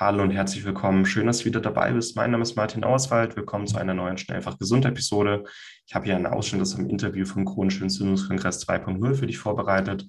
Hallo 0.00 0.22
und 0.22 0.30
herzlich 0.30 0.64
willkommen. 0.64 1.04
Schön, 1.06 1.26
dass 1.26 1.38
du 1.38 1.46
wieder 1.46 1.60
dabei 1.60 1.90
bist. 1.90 2.14
Mein 2.14 2.30
Name 2.30 2.44
ist 2.44 2.54
Martin 2.54 2.84
Auswald. 2.84 3.34
Willkommen 3.34 3.66
zu 3.66 3.78
einer 3.78 3.94
neuen 3.94 4.16
Schnellfach 4.16 4.56
Gesund 4.56 4.84
Episode. 4.84 5.42
Ich 5.88 5.94
habe 5.96 6.04
hier 6.04 6.14
einen 6.14 6.26
Ausschnitt 6.26 6.62
aus 6.62 6.76
einem 6.76 6.88
Interview 6.88 7.26
vom 7.26 7.44
Chronischen 7.44 7.82
Entzündungskongress 7.82 8.64
2.0 8.68 9.14
für 9.16 9.26
dich 9.26 9.38
vorbereitet. 9.38 10.06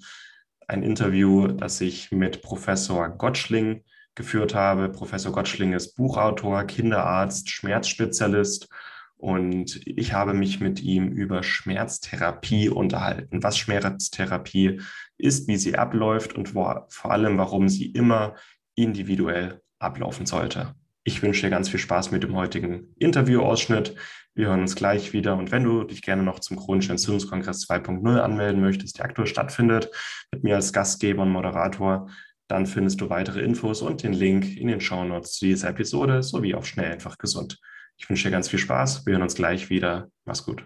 Ein 0.67 0.83
Interview, 0.83 1.47
das 1.47 1.81
ich 1.81 2.12
mit 2.12 2.44
Professor 2.44 3.10
Gottschling 3.10 3.83
geführt 4.13 4.54
habe. 4.54 4.89
Professor 4.89 5.31
Gottschling 5.31 5.74
ist 5.74 5.96
Buchautor, 5.96 6.65
Kinderarzt, 6.65 7.49
Schmerzspezialist 7.49 8.69
und 9.17 9.81
ich 9.87 10.13
habe 10.13 10.35
mich 10.35 10.60
mit 10.60 10.83
ihm 10.83 11.08
über 11.08 11.42
Schmerztherapie 11.42 12.69
unterhalten, 12.69 13.42
was 13.42 13.58
Schmerztherapie 13.58 14.81
ist, 15.17 15.47
wie 15.47 15.58
sie 15.58 15.79
abläuft 15.79 16.35
und 16.35 16.49
vor 16.49 16.88
allem, 17.02 17.40
warum 17.40 17.70
sie 17.70 17.88
immer 17.88 18.35
individuell 18.76 19.63
ablaufen 19.80 20.25
sollte. 20.25 20.75
Ich 21.03 21.21
wünsche 21.21 21.41
dir 21.41 21.49
ganz 21.49 21.69
viel 21.69 21.79
Spaß 21.79 22.11
mit 22.11 22.23
dem 22.23 22.35
heutigen 22.35 22.93
Interviewausschnitt. 22.99 23.95
Wir 24.35 24.47
hören 24.47 24.61
uns 24.61 24.75
gleich 24.75 25.13
wieder. 25.13 25.35
Und 25.37 25.51
wenn 25.51 25.63
du 25.63 25.83
dich 25.83 26.01
gerne 26.01 26.23
noch 26.23 26.39
zum 26.39 26.57
Chronischen 26.57 26.91
Entzündungskongress 26.91 27.67
2.0 27.67 28.20
anmelden 28.20 28.61
möchtest, 28.61 28.97
der 28.97 29.05
aktuell 29.05 29.27
stattfindet, 29.27 29.89
mit 30.31 30.43
mir 30.43 30.55
als 30.55 30.71
Gastgeber 30.73 31.23
und 31.23 31.31
Moderator, 31.31 32.09
dann 32.47 32.65
findest 32.65 32.99
du 33.01 33.09
weitere 33.09 33.41
Infos 33.41 33.81
und 33.81 34.03
den 34.03 34.13
Link 34.13 34.57
in 34.57 34.67
den 34.67 34.81
Shownotes 34.81 35.34
zu 35.34 35.45
dieser 35.45 35.70
Episode 35.70 36.23
sowie 36.23 36.55
auf 36.55 36.65
Schnell 36.65 36.91
einfach 36.91 37.17
gesund. 37.17 37.59
Ich 37.98 38.09
wünsche 38.09 38.27
dir 38.27 38.31
ganz 38.31 38.49
viel 38.49 38.59
Spaß. 38.59 39.05
Wir 39.05 39.13
hören 39.13 39.23
uns 39.23 39.35
gleich 39.35 39.70
wieder. 39.70 40.09
Mach's 40.25 40.43
gut. 40.45 40.63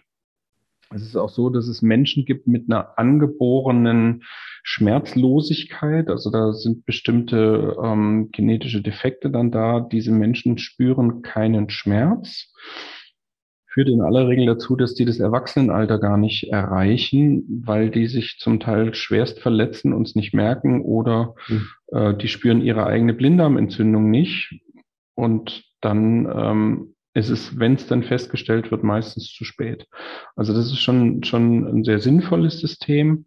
Es 0.93 1.03
ist 1.03 1.15
auch 1.15 1.29
so, 1.29 1.49
dass 1.49 1.67
es 1.67 1.81
Menschen 1.81 2.25
gibt 2.25 2.47
mit 2.47 2.69
einer 2.69 2.97
angeborenen 2.97 4.23
Schmerzlosigkeit. 4.63 6.09
Also 6.09 6.31
da 6.31 6.53
sind 6.53 6.85
bestimmte 6.85 7.75
ähm, 7.83 8.29
genetische 8.31 8.81
Defekte 8.81 9.29
dann 9.29 9.51
da. 9.51 9.79
Diese 9.79 10.11
Menschen 10.11 10.57
spüren 10.57 11.21
keinen 11.21 11.69
Schmerz. 11.69 12.51
Führt 13.73 13.89
in 13.89 14.01
aller 14.01 14.27
Regel 14.27 14.45
dazu, 14.45 14.75
dass 14.75 14.93
die 14.93 15.03
das 15.03 15.19
Erwachsenenalter 15.19 15.99
gar 15.99 16.17
nicht 16.17 16.51
erreichen, 16.51 17.63
weil 17.65 17.89
die 17.89 18.05
sich 18.05 18.37
zum 18.37 18.59
Teil 18.59 18.93
schwerst 18.93 19.39
verletzen 19.39 19.93
und 19.93 20.07
es 20.07 20.15
nicht 20.15 20.33
merken 20.33 20.81
oder 20.81 21.33
mhm. 21.47 21.67
äh, 21.87 22.15
die 22.15 22.27
spüren 22.27 22.61
ihre 22.61 22.85
eigene 22.85 23.13
Blinddarmentzündung 23.13 24.11
nicht. 24.11 24.61
Und 25.15 25.63
dann 25.81 26.27
ähm, 26.33 26.92
ist 27.13 27.29
es, 27.29 27.59
wenn 27.59 27.75
es 27.75 27.87
dann 27.87 28.03
festgestellt 28.03 28.71
wird, 28.71 28.83
meistens 28.83 29.31
zu 29.31 29.43
spät. 29.43 29.87
Also 30.35 30.53
das 30.53 30.65
ist 30.67 30.81
schon, 30.81 31.23
schon 31.23 31.67
ein 31.67 31.83
sehr 31.83 31.99
sinnvolles 31.99 32.59
System. 32.59 33.25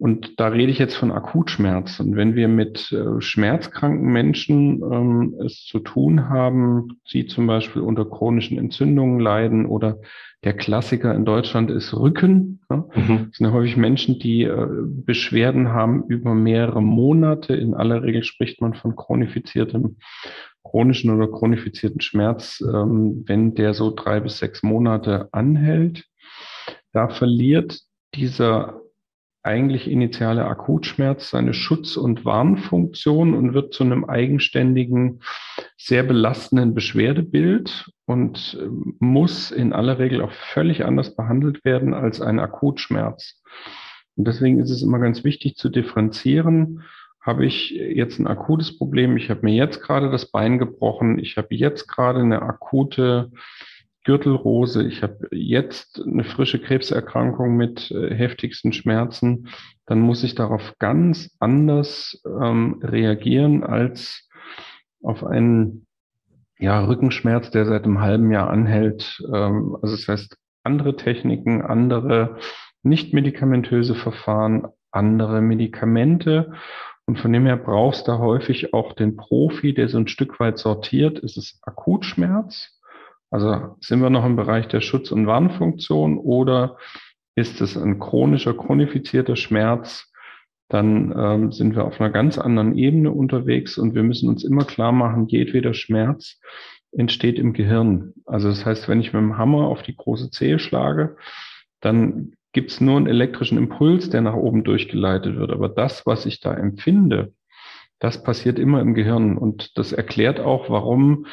Und 0.00 0.40
da 0.40 0.48
rede 0.48 0.72
ich 0.72 0.78
jetzt 0.78 0.96
von 0.96 1.12
Akutschmerz. 1.12 2.00
Und 2.00 2.16
wenn 2.16 2.34
wir 2.34 2.48
mit 2.48 2.90
äh, 2.90 3.20
schmerzkranken 3.20 4.10
Menschen 4.10 4.80
ähm, 4.82 5.34
es 5.44 5.66
zu 5.66 5.78
tun 5.78 6.30
haben, 6.30 7.00
die 7.12 7.26
zum 7.26 7.46
Beispiel 7.46 7.82
unter 7.82 8.06
chronischen 8.06 8.56
Entzündungen 8.56 9.20
leiden 9.20 9.66
oder 9.66 10.00
der 10.42 10.54
Klassiker 10.54 11.14
in 11.14 11.26
Deutschland 11.26 11.70
ist 11.70 11.92
Rücken. 11.92 12.62
Ja? 12.70 12.76
Mhm. 12.94 13.26
Das 13.26 13.36
sind 13.36 13.46
ja 13.46 13.52
häufig 13.52 13.76
Menschen, 13.76 14.18
die 14.18 14.44
äh, 14.44 14.66
Beschwerden 14.86 15.68
haben 15.68 16.04
über 16.08 16.34
mehrere 16.34 16.82
Monate. 16.82 17.54
In 17.54 17.74
aller 17.74 18.02
Regel 18.02 18.24
spricht 18.24 18.62
man 18.62 18.72
von 18.72 18.96
chronifiziertem, 18.96 19.98
chronischen 20.64 21.10
oder 21.10 21.30
chronifizierten 21.30 22.00
Schmerz, 22.00 22.64
ähm, 22.66 23.24
wenn 23.26 23.54
der 23.54 23.74
so 23.74 23.94
drei 23.94 24.20
bis 24.20 24.38
sechs 24.38 24.62
Monate 24.62 25.28
anhält. 25.32 26.06
Da 26.94 27.10
verliert 27.10 27.80
dieser 28.14 28.80
eigentlich 29.42 29.90
initiale 29.90 30.44
Akutschmerz 30.44 31.30
seine 31.30 31.54
Schutz- 31.54 31.96
und 31.96 32.24
Warnfunktion 32.24 33.34
und 33.34 33.54
wird 33.54 33.72
zu 33.72 33.84
einem 33.84 34.04
eigenständigen, 34.04 35.22
sehr 35.78 36.02
belastenden 36.02 36.74
Beschwerdebild 36.74 37.90
und 38.06 38.58
ähm, 38.60 38.96
muss 39.00 39.50
in 39.50 39.72
aller 39.72 39.98
Regel 39.98 40.20
auch 40.20 40.32
völlig 40.32 40.84
anders 40.84 41.16
behandelt 41.16 41.64
werden 41.64 41.94
als 41.94 42.20
ein 42.20 42.38
Akutschmerz. 42.38 43.42
Und 44.16 44.26
deswegen 44.26 44.60
ist 44.60 44.70
es 44.70 44.82
immer 44.82 44.98
ganz 44.98 45.24
wichtig 45.24 45.56
zu 45.56 45.70
differenzieren. 45.70 46.82
Habe 47.22 47.46
ich 47.46 47.70
jetzt 47.70 48.18
ein 48.18 48.26
akutes 48.26 48.76
Problem? 48.76 49.16
Ich 49.16 49.30
habe 49.30 49.40
mir 49.42 49.54
jetzt 49.54 49.80
gerade 49.80 50.10
das 50.10 50.30
Bein 50.30 50.58
gebrochen. 50.58 51.18
Ich 51.18 51.36
habe 51.36 51.54
jetzt 51.54 51.86
gerade 51.86 52.20
eine 52.20 52.42
akute 52.42 53.30
Gürtelrose, 54.04 54.86
ich 54.86 55.02
habe 55.02 55.28
jetzt 55.30 56.02
eine 56.04 56.24
frische 56.24 56.58
Krebserkrankung 56.58 57.56
mit 57.56 57.90
äh, 57.90 58.14
heftigsten 58.14 58.72
Schmerzen, 58.72 59.48
dann 59.86 60.00
muss 60.00 60.24
ich 60.24 60.34
darauf 60.34 60.74
ganz 60.78 61.36
anders 61.38 62.22
ähm, 62.24 62.80
reagieren 62.82 63.62
als 63.62 64.28
auf 65.02 65.24
einen 65.24 65.86
ja, 66.58 66.84
Rückenschmerz, 66.84 67.50
der 67.50 67.66
seit 67.66 67.84
einem 67.84 68.00
halben 68.00 68.30
Jahr 68.30 68.50
anhält. 68.50 69.22
Ähm, 69.32 69.76
also 69.82 69.96
das 69.96 70.08
heißt, 70.08 70.36
andere 70.62 70.96
Techniken, 70.96 71.62
andere 71.62 72.38
nicht 72.82 73.12
medikamentöse 73.12 73.94
Verfahren, 73.94 74.68
andere 74.90 75.40
Medikamente. 75.40 76.52
Und 77.06 77.18
von 77.18 77.32
dem 77.32 77.46
her 77.46 77.56
brauchst 77.56 78.08
du 78.08 78.18
häufig 78.18 78.72
auch 78.72 78.92
den 78.92 79.16
Profi, 79.16 79.74
der 79.74 79.88
so 79.88 79.98
ein 79.98 80.08
Stück 80.08 80.38
weit 80.38 80.58
sortiert. 80.58 81.18
Ist 81.18 81.36
es 81.36 81.58
Akutschmerz? 81.62 82.79
Also 83.30 83.76
sind 83.80 84.02
wir 84.02 84.10
noch 84.10 84.26
im 84.26 84.36
Bereich 84.36 84.68
der 84.68 84.80
Schutz- 84.80 85.12
und 85.12 85.26
Warnfunktion 85.26 86.18
oder 86.18 86.76
ist 87.36 87.60
es 87.60 87.76
ein 87.76 87.98
chronischer, 87.98 88.54
chronifizierter 88.54 89.36
Schmerz? 89.36 90.12
Dann 90.68 91.12
ähm, 91.16 91.52
sind 91.52 91.74
wir 91.74 91.84
auf 91.84 92.00
einer 92.00 92.10
ganz 92.10 92.38
anderen 92.38 92.76
Ebene 92.76 93.10
unterwegs 93.10 93.78
und 93.78 93.94
wir 93.94 94.02
müssen 94.02 94.28
uns 94.28 94.44
immer 94.44 94.64
klar 94.64 94.92
machen, 94.92 95.26
jedweder 95.26 95.74
Schmerz 95.74 96.40
entsteht 96.92 97.38
im 97.38 97.52
Gehirn. 97.52 98.12
Also 98.26 98.48
das 98.48 98.64
heißt, 98.66 98.88
wenn 98.88 99.00
ich 99.00 99.12
mit 99.12 99.22
dem 99.22 99.38
Hammer 99.38 99.66
auf 99.66 99.82
die 99.82 99.96
große 99.96 100.30
Zehe 100.30 100.58
schlage, 100.58 101.16
dann 101.80 102.32
gibt 102.52 102.70
es 102.72 102.80
nur 102.80 102.96
einen 102.96 103.06
elektrischen 103.06 103.58
Impuls, 103.58 104.10
der 104.10 104.22
nach 104.22 104.34
oben 104.34 104.64
durchgeleitet 104.64 105.36
wird. 105.36 105.50
Aber 105.52 105.68
das, 105.68 106.04
was 106.06 106.26
ich 106.26 106.40
da 106.40 106.52
empfinde, 106.54 107.32
das 108.00 108.22
passiert 108.22 108.58
immer 108.58 108.80
im 108.80 108.94
Gehirn. 108.94 109.38
Und 109.38 109.76
das 109.78 109.92
erklärt 109.92 110.40
auch, 110.40 110.68
warum 110.68 111.26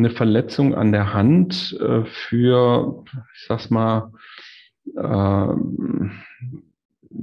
eine 0.00 0.10
Verletzung 0.10 0.74
an 0.74 0.92
der 0.92 1.12
Hand 1.12 1.78
äh, 1.80 2.04
für, 2.04 3.04
ich 3.34 3.46
sag's 3.46 3.70
mal, 3.70 4.12
äh, 4.96 5.54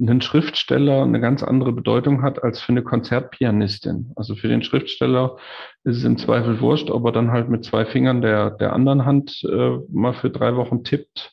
einen 0.00 0.20
Schriftsteller 0.20 1.02
eine 1.02 1.20
ganz 1.20 1.42
andere 1.42 1.72
Bedeutung 1.72 2.22
hat 2.22 2.42
als 2.42 2.60
für 2.60 2.70
eine 2.70 2.82
Konzertpianistin. 2.82 4.12
Also 4.16 4.34
für 4.36 4.48
den 4.48 4.62
Schriftsteller 4.62 5.36
ist 5.84 5.98
es 5.98 6.04
im 6.04 6.18
Zweifel 6.18 6.60
wurscht, 6.60 6.90
ob 6.90 7.04
er 7.06 7.12
dann 7.12 7.30
halt 7.30 7.48
mit 7.48 7.64
zwei 7.64 7.84
Fingern 7.84 8.20
der, 8.20 8.50
der 8.50 8.74
anderen 8.74 9.04
Hand 9.04 9.42
äh, 9.44 9.78
mal 9.90 10.12
für 10.12 10.30
drei 10.30 10.56
Wochen 10.56 10.84
tippt. 10.84 11.32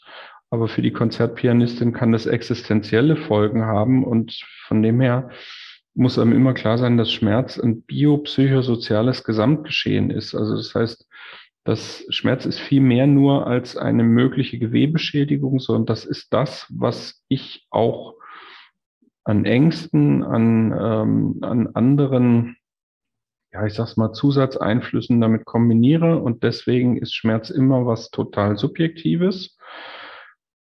Aber 0.49 0.67
für 0.67 0.81
die 0.81 0.93
Konzertpianistin 0.93 1.91
kann 1.91 2.11
das 2.11 2.27
existenzielle 2.27 3.17
Folgen 3.17 3.65
haben 3.65 4.05
und 4.05 4.39
von 4.67 4.81
dem 4.81 5.01
her 5.01 5.29
muss 5.95 6.19
einem 6.19 6.33
immer 6.33 6.53
klar 6.53 6.77
sein, 6.77 6.97
dass 6.97 7.11
Schmerz 7.11 7.57
ein 7.57 7.81
biopsychosoziales 7.81 9.23
Gesamtgeschehen 9.23 10.11
ist. 10.11 10.35
Also 10.35 10.55
das 10.55 10.75
heißt, 10.75 11.07
das 11.63 12.05
Schmerz 12.09 12.45
ist 12.45 12.59
viel 12.59 12.81
mehr 12.81 13.07
nur 13.07 13.47
als 13.47 13.75
eine 13.75 14.03
mögliche 14.03 14.59
Gewebeschädigung, 14.59 15.59
sondern 15.59 15.87
das 15.87 16.05
ist 16.05 16.31
das, 16.31 16.67
was 16.69 17.23
ich 17.27 17.65
auch 17.71 18.13
an 19.23 19.45
Ängsten, 19.45 20.23
an, 20.23 20.71
ähm, 20.79 21.39
an 21.41 21.67
anderen, 21.73 22.57
ja, 23.51 23.65
ich 23.65 23.73
sag's 23.73 23.97
mal, 23.97 24.13
Zusatzeinflüssen 24.13 25.19
damit 25.19 25.45
kombiniere. 25.45 26.21
Und 26.21 26.43
deswegen 26.43 26.97
ist 26.97 27.15
Schmerz 27.15 27.49
immer 27.49 27.87
was 27.87 28.11
total 28.11 28.57
Subjektives. 28.57 29.57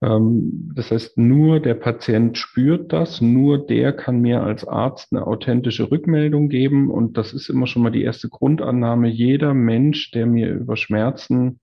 Ähm, 0.01 0.71
das 0.75 0.91
heißt, 0.91 1.17
nur 1.17 1.59
der 1.59 1.75
Patient 1.75 2.37
spürt 2.37 2.91
das, 2.91 3.21
nur 3.21 3.65
der 3.65 3.93
kann 3.93 4.19
mir 4.21 4.43
als 4.43 4.67
Arzt 4.67 5.11
eine 5.11 5.27
authentische 5.27 5.91
Rückmeldung 5.91 6.49
geben. 6.49 6.89
Und 6.89 7.17
das 7.17 7.33
ist 7.33 7.49
immer 7.49 7.67
schon 7.67 7.83
mal 7.83 7.91
die 7.91 8.03
erste 8.03 8.29
Grundannahme. 8.29 9.07
Jeder 9.07 9.53
Mensch, 9.53 10.11
der 10.11 10.25
mir 10.25 10.49
über 10.49 10.75
Schmerzen, 10.75 11.59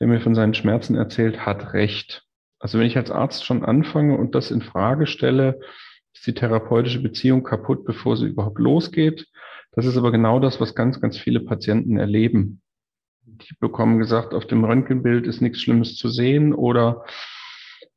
der 0.00 0.06
mir 0.06 0.20
von 0.20 0.34
seinen 0.34 0.54
Schmerzen 0.54 0.96
erzählt, 0.96 1.44
hat 1.44 1.74
Recht. 1.74 2.24
Also 2.58 2.78
wenn 2.78 2.86
ich 2.86 2.96
als 2.96 3.10
Arzt 3.10 3.44
schon 3.44 3.64
anfange 3.64 4.16
und 4.16 4.34
das 4.34 4.50
in 4.50 4.62
Frage 4.62 5.06
stelle, 5.06 5.60
ist 6.14 6.26
die 6.26 6.34
therapeutische 6.34 7.02
Beziehung 7.02 7.42
kaputt, 7.42 7.84
bevor 7.84 8.16
sie 8.16 8.26
überhaupt 8.26 8.58
losgeht. 8.58 9.26
Das 9.72 9.86
ist 9.86 9.96
aber 9.96 10.12
genau 10.12 10.40
das, 10.40 10.60
was 10.60 10.74
ganz, 10.74 11.00
ganz 11.00 11.18
viele 11.18 11.40
Patienten 11.40 11.98
erleben. 11.98 12.62
Die 13.26 13.54
bekommen 13.58 13.98
gesagt, 13.98 14.32
auf 14.32 14.46
dem 14.46 14.64
Röntgenbild 14.64 15.26
ist 15.26 15.40
nichts 15.40 15.60
Schlimmes 15.60 15.96
zu 15.96 16.08
sehen 16.08 16.54
oder 16.54 17.04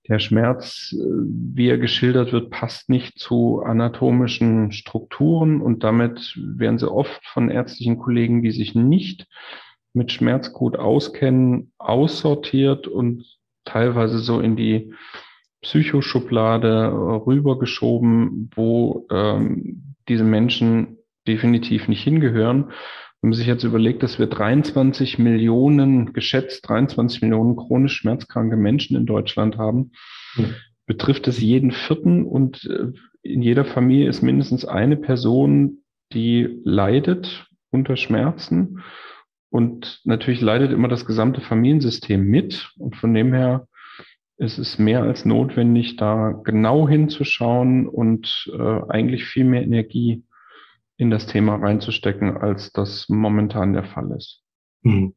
der 0.08 0.20
Schmerz, 0.20 0.96
wie 0.98 1.68
er 1.68 1.78
geschildert 1.78 2.32
wird, 2.32 2.50
passt 2.50 2.90
nicht 2.90 3.20
zu 3.20 3.62
anatomischen 3.62 4.72
Strukturen 4.72 5.62
und 5.62 5.84
damit 5.84 6.34
werden 6.38 6.78
sie 6.78 6.92
oft 6.92 7.26
von 7.26 7.50
ärztlichen 7.50 7.98
Kollegen, 7.98 8.42
die 8.42 8.52
sich 8.52 8.74
nicht 8.74 9.28
mit 9.94 10.12
Schmerz 10.12 10.54
gut 10.54 10.78
auskennen, 10.78 11.72
aussortiert 11.78 12.88
und 12.88 13.26
teilweise 13.66 14.20
so 14.20 14.40
in 14.40 14.56
die 14.56 14.94
Psychoschublade 15.62 16.92
rübergeschoben, 17.26 18.50
wo 18.56 19.08
ähm, 19.12 19.96
diese 20.08 20.24
Menschen 20.24 21.00
definitiv 21.28 21.88
nicht 21.88 22.04
hingehören. 22.04 22.72
Wenn 23.22 23.30
man 23.30 23.38
sich 23.38 23.48
jetzt 23.48 23.64
überlegt, 23.64 24.04
dass 24.04 24.20
wir 24.20 24.28
23 24.28 25.18
Millionen, 25.18 26.14
geschätzt 26.14 26.68
23 26.68 27.22
Millionen 27.24 27.56
chronisch 27.56 27.98
schmerzkranke 27.98 28.58
Menschen 28.58 28.96
in 28.96 29.06
Deutschland 29.06 29.58
haben, 29.58 29.92
mhm. 30.36 30.54
betrifft 30.86 31.28
es 31.28 31.42
jeden 31.42 31.72
vierten 31.72 32.26
und 32.26 32.66
äh, 32.66 32.92
in 33.24 33.42
jeder 33.42 33.66
Familie 33.66 34.08
ist 34.08 34.22
mindestens 34.22 34.66
eine 34.66 34.96
Person, 34.96 35.80
die 36.14 36.60
leidet 36.64 37.48
unter 37.72 37.98
Schmerzen. 37.98 38.84
Und 39.50 40.02
natürlich 40.04 40.42
leidet 40.42 40.72
immer 40.72 40.88
das 40.88 41.06
gesamte 41.06 41.42
Familiensystem 41.42 42.24
mit. 42.24 42.72
Und 42.78 42.96
von 42.96 43.14
dem 43.14 43.34
her 43.34 43.68
ist 44.38 44.60
es 44.60 44.78
mehr 44.78 45.04
als 45.04 45.26
notwendig, 45.26 45.96
da 45.96 46.32
genau 46.44 46.88
hinzuschauen 46.88 47.88
und 47.88 48.52
äh, 48.54 48.82
eigentlich 48.90 49.26
viel 49.26 49.46
mehr 49.46 49.64
Energie 49.64 50.24
in 50.98 51.12
das 51.12 51.28
Thema 51.28 51.56
reinzustecken, 51.56 52.38
als 52.38 52.72
das 52.74 53.08
momentan 53.08 53.74
der 53.74 53.84
Fall 53.84 54.12
ist. 54.12 54.42
Hm. 54.84 55.14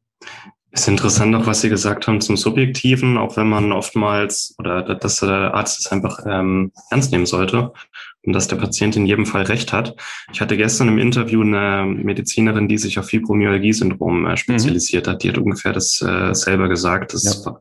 Ist 0.73 0.87
interessant 0.87 1.35
auch, 1.35 1.47
was 1.47 1.59
Sie 1.59 1.69
gesagt 1.69 2.07
haben 2.07 2.21
zum 2.21 2.37
Subjektiven, 2.37 3.17
auch 3.17 3.35
wenn 3.35 3.49
man 3.49 3.73
oftmals 3.73 4.55
oder 4.57 4.95
dass 4.95 5.17
der 5.17 5.53
Arzt 5.53 5.81
es 5.81 5.91
einfach 5.91 6.19
ähm, 6.25 6.71
ernst 6.89 7.11
nehmen 7.11 7.25
sollte 7.25 7.73
und 8.23 8.31
dass 8.31 8.47
der 8.47 8.55
Patient 8.55 8.95
in 8.95 9.05
jedem 9.05 9.25
Fall 9.25 9.43
recht 9.43 9.73
hat. 9.73 9.95
Ich 10.31 10.39
hatte 10.39 10.55
gestern 10.55 10.87
im 10.87 10.97
Interview 10.97 11.41
eine 11.41 11.85
Medizinerin, 11.85 12.69
die 12.69 12.77
sich 12.77 12.97
auf 12.99 13.07
Fibromyalgie-Syndrom 13.07 14.27
äh, 14.27 14.37
spezialisiert 14.37 15.07
mhm. 15.07 15.11
hat. 15.11 15.23
Die 15.23 15.29
hat 15.29 15.37
ungefähr 15.39 15.73
das 15.73 16.01
äh, 16.01 16.33
selber 16.33 16.69
gesagt. 16.69 17.13
Das, 17.13 17.43
ja. 17.43 17.59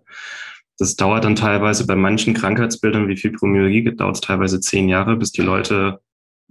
das 0.79 0.95
dauert 0.95 1.25
dann 1.25 1.35
teilweise 1.35 1.89
bei 1.89 1.97
manchen 1.97 2.35
Krankheitsbildern 2.35 3.09
wie 3.09 3.17
Fibromyalgie 3.17 3.97
dauert 3.97 4.17
es 4.17 4.21
teilweise 4.21 4.61
zehn 4.61 4.89
Jahre, 4.89 5.17
bis 5.17 5.33
die 5.33 5.43
Leute 5.43 6.01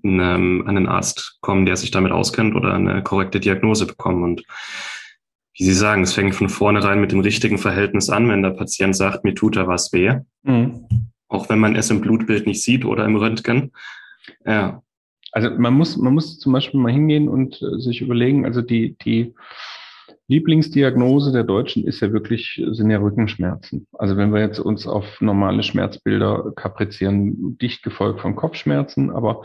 an 0.04 0.68
einen 0.68 0.88
Arzt 0.88 1.38
kommen, 1.42 1.66
der 1.66 1.78
sich 1.78 1.92
damit 1.92 2.12
auskennt 2.12 2.56
oder 2.56 2.74
eine 2.74 3.04
korrekte 3.04 3.40
Diagnose 3.40 3.86
bekommen. 3.86 4.24
Und 4.24 4.44
wie 5.56 5.66
Sie 5.66 5.74
sagen, 5.74 6.04
es 6.04 6.14
fängt 6.14 6.36
von 6.36 6.50
vornherein 6.50 7.02
mit 7.02 7.12
dem 7.12 7.20
richtigen 7.20 7.58
Verhältnis 7.58 8.10
an, 8.10 8.30
wenn 8.30 8.44
der 8.44 8.52
Patient 8.52 8.96
sagt, 8.96 9.24
mir 9.24 9.36
tut 9.36 9.58
da 9.58 9.68
was 9.68 9.92
weh. 9.92 10.20
Mhm. 10.44 10.88
Auch 11.28 11.50
wenn 11.50 11.60
man 11.60 11.76
es 11.76 11.90
im 11.90 12.02
Blutbild 12.02 12.48
nicht 12.48 12.64
sieht 12.64 12.86
oder 12.86 13.06
im 13.06 13.16
Röntgen. 13.16 13.72
Ja. 14.46 14.82
Also 15.32 15.52
man 15.52 15.74
muss, 15.74 15.98
man 15.98 16.14
muss 16.14 16.40
zum 16.40 16.54
Beispiel 16.54 16.80
mal 16.80 16.92
hingehen 16.92 17.30
und 17.30 17.62
äh, 17.62 17.80
sich 17.80 18.02
überlegen, 18.02 18.46
also 18.46 18.62
die, 18.62 18.98
die 19.04 19.36
Lieblingsdiagnose 20.30 21.32
der 21.32 21.44
Deutschen 21.44 21.84
ist 21.86 22.02
ja 22.02 22.12
wirklich, 22.14 22.62
sind 22.72 22.92
ja 22.92 23.00
Rückenschmerzen. 23.00 23.88
Also 23.94 24.16
wenn 24.16 24.32
wir 24.32 24.40
jetzt 24.40 24.60
uns 24.60 24.88
auf 24.88 25.22
normale 25.22 25.64
Schmerzbilder 25.64 26.54
kaprizieren, 26.56 27.58
dicht 27.58 27.82
gefolgt 27.82 28.22
von 28.22 28.36
Kopfschmerzen, 28.36 29.10
aber 29.10 29.44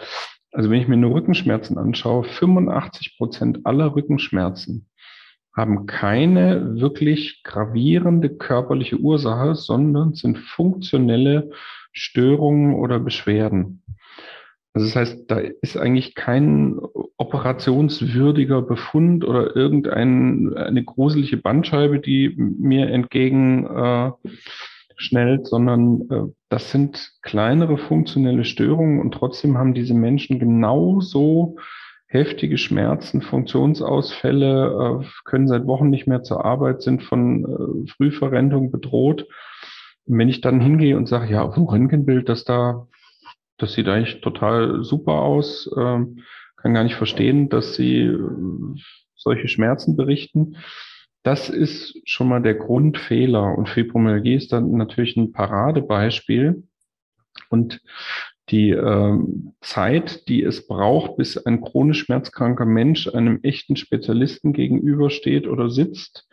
also 0.55 0.71
wenn 0.71 0.81
ich 0.81 0.89
mir 0.89 0.97
nur 0.97 1.15
Rückenschmerzen 1.15 1.79
anschaue, 1.79 2.25
85 2.25 3.19
Prozent 3.19 3.67
aller 3.67 3.95
Rückenschmerzen 3.95 4.87
haben 5.57 5.87
keine 5.87 6.81
wirklich 6.81 7.43
gravierende 7.45 8.29
körperliche 8.29 8.99
Ursache, 8.99 9.55
sondern 9.55 10.15
sind 10.15 10.39
funktionelle 10.39 11.51
Störungen 11.93 12.75
oder 12.75 12.99
Beschwerden. 12.99 13.83
Also 14.73 14.89
das 14.89 14.97
heißt, 14.97 15.31
da 15.31 15.39
ist 15.39 15.77
eigentlich 15.77 16.17
kein 16.17 16.81
operationswürdiger 17.17 18.63
Befund 18.63 19.25
oder 19.25 19.55
irgendeine 19.55 20.83
gruselige 20.85 21.37
Bandscheibe, 21.37 22.01
die 22.01 22.35
mir 22.37 22.91
entgegen 22.91 23.67
äh, 23.67 24.11
schnellt, 24.97 25.47
sondern 25.47 26.01
äh, 26.11 26.33
das 26.49 26.71
sind 26.71 27.13
kleinere 27.23 27.79
funktionelle 27.79 28.45
Störungen 28.45 29.01
und 29.01 29.13
trotzdem 29.13 29.59
haben 29.59 29.75
diese 29.75 29.95
Menschen 29.95 30.39
genauso 30.39 31.57
heftige 32.07 32.59
Schmerzen, 32.59 33.23
Funktionsausfälle, 33.23 35.03
äh, 35.03 35.07
können 35.25 35.49
seit 35.49 35.67
Wochen 35.67 35.91
nicht 35.91 36.07
mehr 36.07 36.23
zur 36.23 36.45
Arbeit, 36.45 36.83
sind 36.83 37.03
von 37.03 37.45
äh, 37.45 37.91
Frühverrentung 37.91 38.71
bedroht. 38.71 39.27
Und 40.07 40.19
wenn 40.19 40.29
ich 40.29 40.41
dann 40.41 40.61
hingehe 40.61 40.97
und 40.97 41.09
sage, 41.09 41.33
ja, 41.33 41.43
auf 41.43 41.55
dem 41.55 41.65
Röntgenbild, 41.65 42.29
dass 42.29 42.45
da, 42.45 42.87
das 43.59 43.73
sieht 43.73 43.89
eigentlich 43.89 44.21
total 44.21 44.85
super 44.85 45.15
aus, 45.23 45.67
äh, 45.77 46.05
kann 46.57 46.75
gar 46.75 46.85
nicht 46.85 46.95
verstehen, 46.95 47.49
dass 47.49 47.75
sie 47.75 48.03
äh, 48.03 48.19
solche 49.17 49.49
Schmerzen 49.49 49.97
berichten. 49.97 50.57
Das 51.25 51.49
ist 51.49 52.01
schon 52.05 52.29
mal 52.29 52.43
der 52.43 52.55
Grundfehler. 52.55 53.57
Und 53.57 53.69
Fibromyalgie 53.69 54.35
ist 54.35 54.53
dann 54.53 54.71
natürlich 54.73 55.17
ein 55.17 55.33
Paradebeispiel. 55.33 56.63
Und 57.49 57.81
die 58.51 58.71
äh, 58.71 59.19
Zeit, 59.63 60.29
die 60.29 60.43
es 60.43 60.67
braucht, 60.67 61.17
bis 61.17 61.39
ein 61.39 61.63
chronisch 61.63 62.05
schmerzkranker 62.05 62.67
Mensch 62.67 63.09
einem 63.09 63.41
echten 63.43 63.75
Spezialisten 63.77 64.53
gegenübersteht 64.53 65.49
oder 65.49 65.71
sitzt 65.71 66.29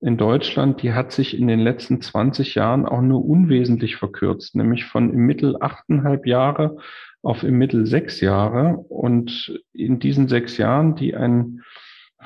in 0.00 0.16
Deutschland, 0.16 0.82
die 0.82 0.92
hat 0.92 1.10
sich 1.10 1.36
in 1.36 1.48
den 1.48 1.60
letzten 1.60 2.00
20 2.00 2.54
Jahren 2.54 2.86
auch 2.86 3.00
nur 3.00 3.24
unwesentlich 3.24 3.96
verkürzt, 3.96 4.54
nämlich 4.54 4.84
von 4.84 5.12
im 5.12 5.26
Mittel 5.26 5.56
achteinhalb 5.60 6.26
Jahre 6.26 6.76
auf 7.22 7.42
im 7.42 7.58
Mittel 7.58 7.86
sechs 7.86 8.20
Jahre. 8.20 8.76
Und 8.76 9.60
in 9.72 9.98
diesen 9.98 10.28
sechs 10.28 10.56
Jahren, 10.56 10.94
die 10.94 11.16
ein 11.16 11.62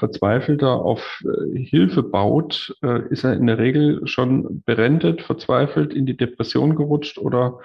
Verzweifelter 0.00 0.72
auf 0.82 1.22
äh, 1.24 1.58
Hilfe 1.58 2.02
baut, 2.02 2.74
äh, 2.82 3.06
ist 3.10 3.22
er 3.22 3.34
in 3.34 3.46
der 3.46 3.58
Regel 3.58 4.06
schon 4.06 4.62
berentet, 4.64 5.22
verzweifelt, 5.22 5.94
in 5.94 6.06
die 6.06 6.16
Depression 6.16 6.74
gerutscht 6.74 7.18
oder 7.18 7.60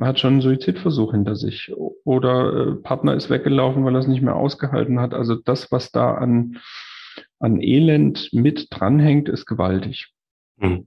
hat 0.00 0.20
schon 0.20 0.34
einen 0.34 0.42
Suizidversuch 0.42 1.12
hinter 1.12 1.36
sich. 1.36 1.72
Oder 2.04 2.52
äh, 2.52 2.74
Partner 2.76 3.14
ist 3.14 3.30
weggelaufen, 3.30 3.84
weil 3.84 3.96
er 3.96 4.00
es 4.00 4.06
nicht 4.06 4.22
mehr 4.22 4.36
ausgehalten 4.36 5.00
hat. 5.00 5.14
Also 5.14 5.34
das, 5.34 5.72
was 5.72 5.90
da 5.90 6.14
an, 6.14 6.58
an 7.38 7.60
Elend 7.60 8.30
mit 8.32 8.68
dranhängt, 8.70 9.28
ist 9.28 9.46
gewaltig. 9.46 10.12
Hm. 10.60 10.86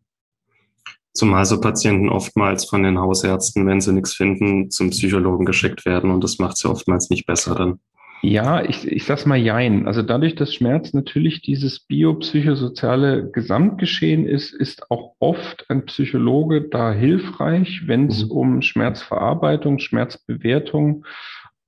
Zumal 1.14 1.46
so 1.46 1.60
Patienten 1.60 2.10
oftmals 2.10 2.66
von 2.66 2.84
den 2.84 3.00
Hausärzten, 3.00 3.66
wenn 3.66 3.82
sie 3.82 3.94
nichts 3.94 4.14
finden, 4.14 4.70
zum 4.70 4.92
Psychologen 4.92 5.46
geschickt 5.46 5.86
werden 5.86 6.12
und 6.12 6.24
das 6.24 6.38
macht 6.38 6.58
sie 6.58 6.70
oftmals 6.70 7.10
nicht 7.10 7.26
besser 7.26 7.56
dann. 7.56 7.80
Ja, 8.22 8.64
ich, 8.64 8.88
ich 8.88 9.06
sag's 9.06 9.26
mal 9.26 9.38
jein. 9.38 9.88
Also 9.88 10.02
dadurch, 10.02 10.36
dass 10.36 10.54
Schmerz 10.54 10.94
natürlich 10.94 11.42
dieses 11.42 11.80
biopsychosoziale 11.80 13.30
Gesamtgeschehen 13.30 14.26
ist, 14.26 14.54
ist 14.54 14.90
auch 14.90 15.14
oft 15.20 15.70
ein 15.70 15.86
Psychologe 15.86 16.68
da 16.70 16.92
hilfreich, 16.92 17.84
wenn 17.86 18.08
es 18.08 18.26
mhm. 18.26 18.32
um 18.32 18.62
Schmerzverarbeitung, 18.62 19.80
Schmerzbewertung, 19.80 21.06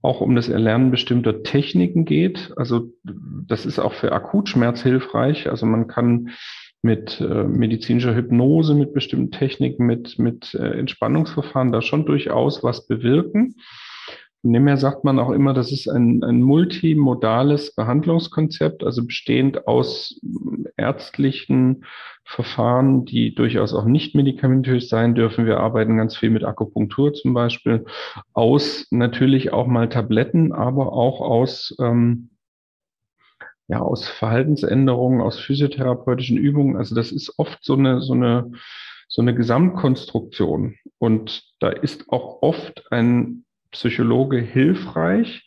auch 0.02 0.22
um 0.22 0.36
das 0.36 0.50
Erlernen 0.50 0.92
bestimmter 0.92 1.44
Techniken 1.44 2.06
geht. 2.06 2.52
Also 2.56 2.94
das 3.04 3.66
ist 3.66 3.80
auch 3.80 3.94
für 3.94 4.12
Akutschmerz 4.12 4.82
hilfreich. 4.82 5.50
Also 5.50 5.66
man 5.66 5.88
kann 5.88 6.30
mit 6.82 7.20
äh, 7.20 7.44
medizinischer 7.44 8.16
Hypnose, 8.16 8.74
mit 8.74 8.94
bestimmten 8.94 9.32
Techniken, 9.32 9.86
mit, 9.86 10.18
mit 10.18 10.54
äh, 10.56 10.80
Entspannungsverfahren 10.80 11.72
da 11.72 11.82
schon 11.82 12.06
durchaus 12.06 12.64
was 12.64 12.88
bewirken. 12.88 13.56
Von 14.42 14.54
dem 14.54 14.68
her 14.68 14.78
sagt 14.78 15.04
man 15.04 15.20
auch 15.20 15.32
immer, 15.32 15.54
das 15.54 15.72
ist 15.72 15.90
ein, 15.90 16.24
ein 16.24 16.42
multimodales 16.42 17.76
Behandlungskonzept, 17.76 18.84
also 18.84 19.06
bestehend 19.06 19.68
aus 19.68 20.20
ärztlichen 20.78 21.84
Verfahren, 22.24 23.04
die 23.04 23.36
durchaus 23.36 23.74
auch 23.74 23.84
nicht 23.84 24.16
medikamentös 24.16 24.88
sein 24.88 25.14
dürfen. 25.14 25.46
Wir 25.46 25.60
arbeiten 25.60 25.98
ganz 25.98 26.16
viel 26.16 26.30
mit 26.30 26.46
Akupunktur 26.46 27.14
zum 27.14 27.34
Beispiel, 27.34 27.86
aus 28.32 28.88
natürlich 28.92 29.52
auch 29.52 29.68
mal 29.68 29.90
Tabletten, 29.90 30.54
aber 30.54 30.94
auch 30.94 31.20
aus, 31.20 31.76
ähm, 31.82 32.30
ja, 33.68 33.82
aus 33.82 34.08
Verhaltensänderungen, 34.08 35.20
aus 35.20 35.38
physiotherapeutischen 35.38 36.38
Übungen. 36.38 36.78
Also 36.78 36.96
das 36.96 37.12
ist 37.12 37.34
oft 37.38 37.60
so 37.62 37.74
eine, 37.74 38.00
so 38.02 38.14
eine, 38.14 38.52
so 39.10 39.22
eine 39.22 39.36
Gesamtkonstruktion. 39.36 40.76
Und 40.98 41.44
da 41.60 41.70
ist 41.70 42.10
auch 42.10 42.42
oft 42.42 42.90
ein 42.92 43.44
Psychologe 43.72 44.40
hilfreich, 44.40 45.46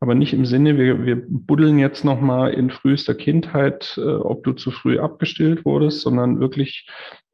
aber 0.00 0.14
nicht 0.14 0.34
im 0.34 0.44
Sinne, 0.44 0.76
wir, 0.76 1.04
wir 1.04 1.22
buddeln 1.26 1.78
jetzt 1.78 2.04
nochmal 2.04 2.52
in 2.52 2.70
frühester 2.70 3.14
Kindheit, 3.14 3.94
äh, 3.96 4.02
ob 4.02 4.44
du 4.44 4.52
zu 4.52 4.70
früh 4.70 4.98
abgestillt 4.98 5.64
wurdest, 5.64 6.02
sondern 6.02 6.40
wirklich 6.40 6.86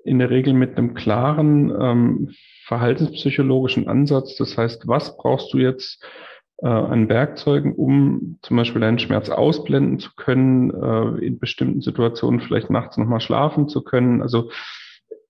in 0.05 0.19
der 0.19 0.31
Regel 0.31 0.55
mit 0.55 0.77
einem 0.77 0.95
klaren 0.95 1.73
ähm, 1.79 2.31
verhaltenspsychologischen 2.65 3.89
Ansatz. 3.89 4.37
Das 4.37 4.57
heißt, 4.57 4.87
was 4.87 5.17
brauchst 5.17 5.53
du 5.53 5.59
jetzt 5.59 6.05
äh, 6.63 6.69
an 6.69 7.09
Werkzeugen, 7.09 7.75
um 7.75 8.39
zum 8.43 8.57
Beispiel 8.57 8.81
deinen 8.81 9.01
Schmerz 9.01 9.29
ausblenden 9.29 9.99
zu 9.99 10.11
können, 10.15 10.71
äh, 10.71 11.25
in 11.25 11.39
bestimmten 11.39 11.81
Situationen 11.81 12.41
vielleicht 12.41 12.71
nachts 12.71 12.97
nochmal 12.97 13.21
schlafen 13.21 13.69
zu 13.69 13.83
können. 13.83 14.23
Also 14.23 14.51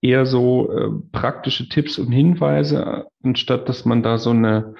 eher 0.02 0.26
so 0.26 0.70
äh, 0.70 0.90
praktische 1.12 1.68
Tipps 1.68 1.98
und 1.98 2.10
Hinweise, 2.10 3.06
anstatt 3.22 3.68
dass 3.68 3.84
man 3.84 4.02
da 4.02 4.18
so 4.18 4.30
eine 4.30 4.74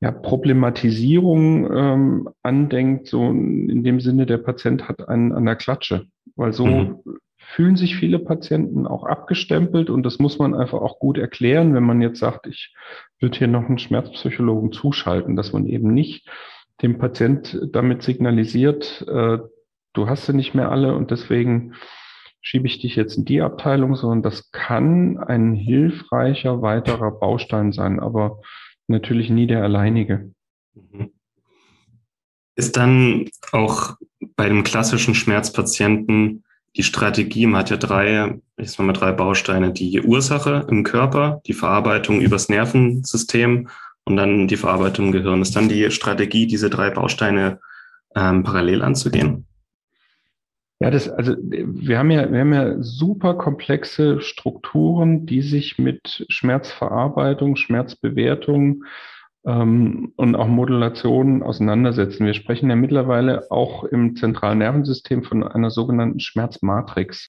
ja, 0.00 0.10
Problematisierung 0.10 1.72
ähm, 1.72 2.28
andenkt, 2.42 3.06
so 3.06 3.30
in 3.30 3.84
dem 3.84 4.00
Sinne, 4.00 4.26
der 4.26 4.38
Patient 4.38 4.88
hat 4.88 5.08
einen 5.08 5.32
an 5.32 5.46
der 5.46 5.54
Klatsche. 5.54 6.06
Weil 6.34 6.52
so 6.52 6.66
mhm. 6.66 6.98
fühlen 7.36 7.76
sich 7.76 7.94
viele 7.94 8.18
Patienten 8.18 8.88
auch 8.88 9.04
abgestempelt 9.04 9.90
und 9.90 10.02
das 10.02 10.18
muss 10.18 10.40
man 10.40 10.54
einfach 10.54 10.80
auch 10.80 10.98
gut 10.98 11.18
erklären, 11.18 11.72
wenn 11.74 11.84
man 11.84 12.02
jetzt 12.02 12.18
sagt, 12.18 12.48
ich 12.48 12.74
würde 13.20 13.38
hier 13.38 13.46
noch 13.46 13.68
einen 13.68 13.78
Schmerzpsychologen 13.78 14.72
zuschalten, 14.72 15.36
dass 15.36 15.52
man 15.52 15.66
eben 15.66 15.94
nicht 15.94 16.28
dem 16.82 16.98
Patient 16.98 17.60
damit 17.70 18.02
signalisiert, 18.02 19.06
äh, 19.06 19.38
du 19.92 20.08
hast 20.08 20.26
sie 20.26 20.34
nicht 20.34 20.52
mehr 20.52 20.72
alle 20.72 20.96
und 20.96 21.12
deswegen 21.12 21.74
schiebe 22.42 22.66
ich 22.66 22.80
dich 22.80 22.96
jetzt 22.96 23.16
in 23.16 23.24
die 23.24 23.40
Abteilung, 23.40 23.94
sondern 23.94 24.22
das 24.22 24.50
kann 24.50 25.16
ein 25.18 25.54
hilfreicher 25.54 26.60
weiterer 26.60 27.12
Baustein 27.12 27.72
sein, 27.72 28.00
aber 28.00 28.40
natürlich 28.88 29.30
nie 29.30 29.46
der 29.46 29.62
alleinige. 29.62 30.32
Mhm. 30.74 31.12
Ist 32.54 32.76
dann 32.76 33.30
auch 33.52 33.96
bei 34.36 34.48
dem 34.48 34.64
klassischen 34.64 35.14
Schmerzpatienten 35.14 36.44
die 36.76 36.82
Strategie, 36.82 37.46
man 37.46 37.60
hat 37.60 37.70
ja 37.70 37.76
drei, 37.76 38.40
ich 38.56 38.70
sag 38.72 38.84
mal 38.84 38.92
drei 38.92 39.12
Bausteine, 39.12 39.72
die 39.72 40.00
Ursache 40.00 40.66
im 40.70 40.84
Körper, 40.84 41.42
die 41.46 41.52
Verarbeitung 41.52 42.20
übers 42.20 42.48
Nervensystem 42.48 43.68
und 44.04 44.16
dann 44.16 44.48
die 44.48 44.56
Verarbeitung 44.56 45.06
im 45.06 45.12
Gehirn. 45.12 45.42
Ist 45.42 45.54
dann 45.54 45.68
die 45.68 45.90
Strategie, 45.90 46.46
diese 46.46 46.70
drei 46.70 46.90
Bausteine 46.90 47.60
ähm, 48.16 48.42
parallel 48.42 48.82
anzugehen? 48.82 49.46
Ja, 50.82 50.90
das, 50.90 51.08
also 51.08 51.36
wir 51.38 51.96
haben 51.96 52.10
ja, 52.10 52.32
wir 52.32 52.40
haben 52.40 52.52
ja 52.52 52.82
super 52.82 53.34
komplexe 53.34 54.20
Strukturen, 54.20 55.26
die 55.26 55.40
sich 55.40 55.78
mit 55.78 56.26
Schmerzverarbeitung, 56.28 57.54
Schmerzbewertung 57.54 58.82
ähm, 59.46 60.12
und 60.16 60.34
auch 60.34 60.48
Modulation 60.48 61.44
auseinandersetzen. 61.44 62.26
Wir 62.26 62.34
sprechen 62.34 62.68
ja 62.68 62.74
mittlerweile 62.74 63.48
auch 63.52 63.84
im 63.84 64.16
zentralen 64.16 64.58
Nervensystem 64.58 65.22
von 65.22 65.44
einer 65.44 65.70
sogenannten 65.70 66.18
Schmerzmatrix. 66.18 67.28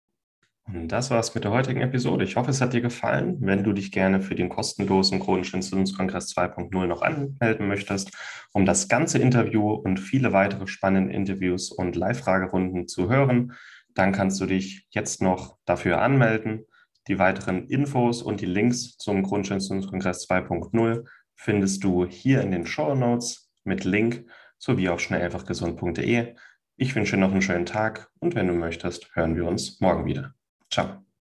Das 0.72 1.12
war's 1.12 1.36
mit 1.36 1.44
der 1.44 1.52
heutigen 1.52 1.82
Episode. 1.82 2.24
Ich 2.24 2.38
hoffe, 2.38 2.50
es 2.50 2.62
hat 2.62 2.72
dir 2.72 2.80
gefallen. 2.80 3.38
Wenn 3.42 3.66
du 3.66 3.74
dich 3.74 3.92
gerne 3.92 4.22
für 4.22 4.34
den 4.34 4.48
kostenlosen 4.48 5.20
chronischen 5.20 5.58
Entzündungskongress 5.58 6.34
2.0 6.36 6.88
noch 6.88 7.02
anmelden 7.02 7.68
möchtest, 7.68 8.12
um 8.54 8.66
das 8.66 8.88
ganze 8.88 9.20
Interview 9.20 9.72
und 9.74 10.00
viele 10.00 10.32
weitere 10.32 10.66
spannende 10.68 11.14
Interviews 11.14 11.70
und 11.70 11.98
Live-Fragerunden 11.98 12.88
zu 12.88 13.10
hören, 13.10 13.54
dann 13.94 14.14
kannst 14.14 14.40
du 14.40 14.46
dich 14.46 14.88
jetzt 14.92 15.22
noch 15.22 15.58
dafür 15.66 16.02
anmelden. 16.02 16.66
Die 17.10 17.20
weiteren 17.20 17.68
Infos 17.68 18.22
und 18.22 18.40
die 18.40 18.46
Links 18.46 18.98
zum 18.98 19.24
chronischen 19.24 19.56
Entzündungskongress 19.56 20.30
2.0 20.30 21.04
findest 21.36 21.84
du 21.84 22.06
hier 22.06 22.42
in 22.42 22.52
den 22.52 22.66
Show 22.66 22.96
Notes 22.96 23.52
mit 23.66 23.84
Link 23.84 24.26
sowie 24.58 24.88
auf 24.88 25.02
schnelleinfachgesund.de. 25.02 26.36
Ich 26.78 26.96
wünsche 26.96 27.18
dir 27.18 27.22
noch 27.22 27.32
einen 27.32 27.42
schönen 27.42 27.66
Tag 27.66 28.10
und 28.20 28.34
wenn 28.34 28.48
du 28.48 28.54
möchtest, 28.54 29.14
hören 29.14 29.36
wir 29.36 29.46
uns 29.46 29.82
morgen 29.82 30.06
wieder. 30.06 30.34
Ciao. 30.74 31.13